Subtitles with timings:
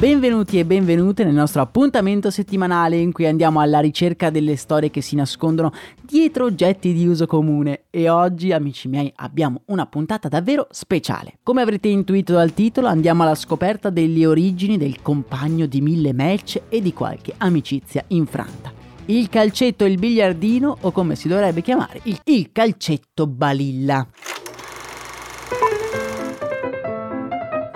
[0.00, 5.02] Benvenuti e benvenute nel nostro appuntamento settimanale in cui andiamo alla ricerca delle storie che
[5.02, 10.68] si nascondono dietro oggetti di uso comune e oggi, amici miei, abbiamo una puntata davvero
[10.70, 11.34] speciale.
[11.42, 16.62] Come avrete intuito dal titolo, andiamo alla scoperta delle origini del compagno di mille match
[16.70, 18.72] e di qualche amicizia infranta.
[19.04, 24.08] Il calcetto e il biliardino, o come si dovrebbe chiamare, il, il calcetto balilla.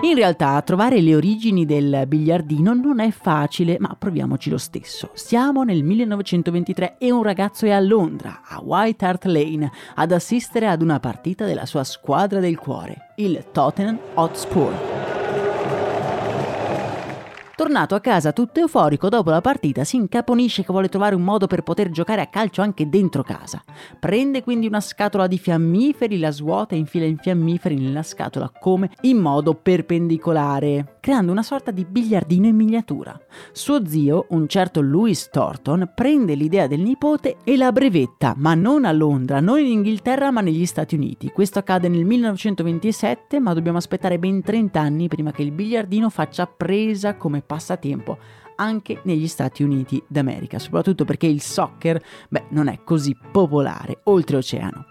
[0.05, 5.09] In realtà trovare le origini del biliardino non è facile, ma proviamoci lo stesso.
[5.15, 10.67] Siamo nel 1923 e un ragazzo è a Londra, a White Hart Lane, ad assistere
[10.67, 14.94] ad una partita della sua squadra del cuore, il Tottenham Hotspur.
[17.55, 21.47] Tornato a casa tutto euforico dopo la partita, si incaponisce che vuole trovare un modo
[21.47, 23.63] per poter giocare a calcio anche dentro casa.
[23.97, 28.89] Prende quindi una scatola di fiammiferi, la svuota e infila i fiammiferi nella scatola come
[29.03, 33.17] in modo perpendicolare, creando una sorta di biliardino in miniatura.
[33.53, 38.83] Suo zio, un certo Louis Thornton, prende l'idea del nipote e la brevetta, ma non
[38.83, 41.29] a Londra, non in Inghilterra ma negli Stati Uniti.
[41.29, 46.45] Questo accade nel 1927, ma dobbiamo aspettare ben 30 anni prima che il biliardino faccia
[46.47, 48.17] presa come passatempo
[48.55, 54.85] anche negli Stati Uniti d'America, soprattutto perché il soccer, beh, non è così popolare oltreoceano.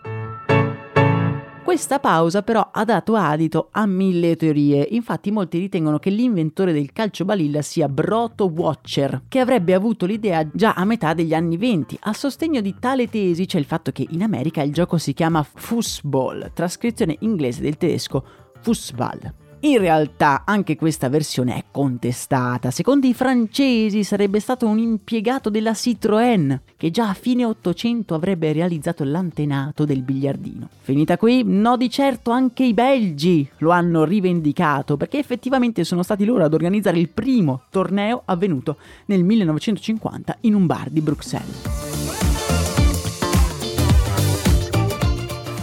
[1.64, 6.92] Questa pausa però ha dato adito a mille teorie, infatti molti ritengono che l'inventore del
[6.92, 11.98] calcio balilla sia Broto Watcher, che avrebbe avuto l'idea già a metà degli anni 20.
[12.02, 15.42] A sostegno di tale tesi c'è il fatto che in America il gioco si chiama
[15.42, 18.24] Fußball, trascrizione inglese del tedesco
[18.60, 19.43] Fußball.
[19.64, 22.70] In realtà anche questa versione è contestata.
[22.70, 28.52] Secondo i francesi sarebbe stato un impiegato della Citroën che già a fine 800 avrebbe
[28.52, 30.68] realizzato l'antenato del biliardino.
[30.82, 36.26] Finita qui, no di certo anche i belgi lo hanno rivendicato perché effettivamente sono stati
[36.26, 38.76] loro ad organizzare il primo torneo avvenuto
[39.06, 41.83] nel 1950 in un bar di Bruxelles.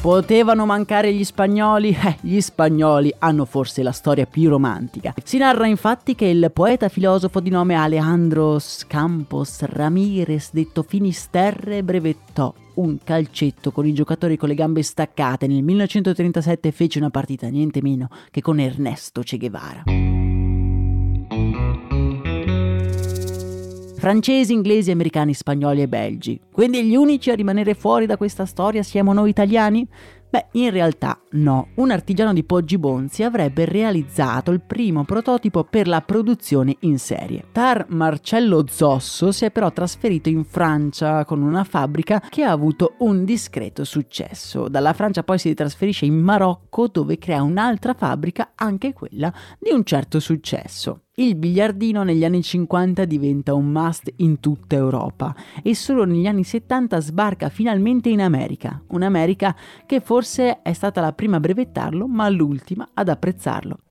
[0.02, 1.90] Potevano mancare gli spagnoli?
[1.92, 5.14] Eh, gli spagnoli hanno forse la storia più romantica.
[5.24, 8.58] Si narra infatti che il poeta filosofo di nome Alejandro
[8.88, 15.62] Campos Ramirez, detto Finisterre, brevettò un calcetto con i giocatori con le gambe staccate nel
[15.62, 19.84] 1937 e fece una partita niente meno che con Ernesto Che Guevara.
[24.02, 26.42] Francesi, inglesi, americani, spagnoli e belgi.
[26.52, 29.88] Quindi gli unici a rimanere fuori da questa storia siamo noi italiani?
[30.28, 31.68] Beh, in realtà no.
[31.76, 37.46] Un artigiano di Poggibonzi avrebbe realizzato il primo prototipo per la produzione in serie.
[37.52, 42.96] Tar Marcello Zosso si è però trasferito in Francia con una fabbrica che ha avuto
[43.00, 44.68] un discreto successo.
[44.68, 49.84] Dalla Francia poi si trasferisce in Marocco dove crea un'altra fabbrica, anche quella di un
[49.84, 51.02] certo successo.
[51.16, 56.46] Il biliardino negli anni 50 diventa un must in tutta Europa e solo negli anni
[56.46, 59.54] 70 sbarca finalmente in America, un'America
[59.86, 63.91] che forse è stata la prima a brevettarlo ma l'ultima ad apprezzarlo.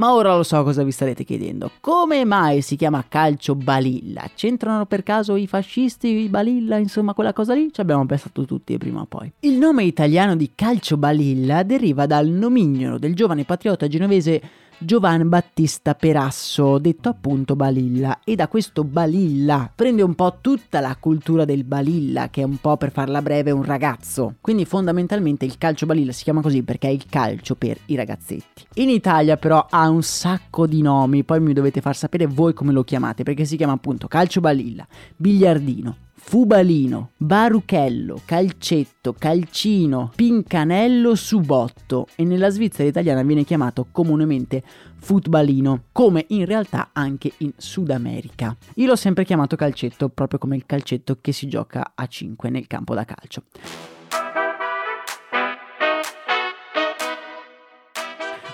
[0.00, 1.72] Ma ora lo so cosa vi starete chiedendo.
[1.78, 4.30] Come mai si chiama calcio balilla?
[4.34, 7.68] C'entrano per caso i fascisti, i balilla, insomma quella cosa lì?
[7.70, 9.30] Ci abbiamo pensato tutti prima o poi.
[9.40, 14.40] Il nome italiano di calcio balilla deriva dal nomignolo del giovane patriota genovese
[14.82, 20.96] Giovan Battista Perasso, detto appunto Balilla, e da questo Balilla prende un po' tutta la
[20.98, 24.36] cultura del Balilla, che è un po' per farla breve un ragazzo.
[24.40, 28.64] Quindi fondamentalmente il calcio Balilla si chiama così perché è il calcio per i ragazzetti.
[28.76, 32.72] In Italia però ha un sacco di nomi, poi mi dovete far sapere voi come
[32.72, 42.06] lo chiamate, perché si chiama appunto calcio Balilla, biliardino, Fubalino, Baruchello, Calcetto, Calcino, Pincanello, Subotto
[42.14, 44.62] e nella Svizzera italiana viene chiamato comunemente
[44.96, 48.56] Futbalino, come in realtà anche in Sud America.
[48.74, 52.68] Io l'ho sempre chiamato calcetto proprio come il calcetto che si gioca a 5 nel
[52.68, 53.42] campo da calcio.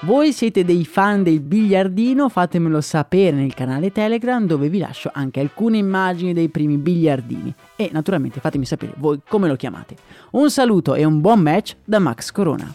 [0.06, 2.29] Voi siete dei fan del biliardino?
[2.29, 7.53] Fatemelo sapere nel canale Telegram dove vi lascio anche alcune immagini dei primi biliardini.
[7.75, 9.97] E naturalmente fatemi sapere voi come lo chiamate.
[10.31, 12.73] Un saluto e un buon match da Max Corona.